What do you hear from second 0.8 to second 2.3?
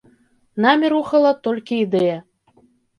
рухала толькі ідэя.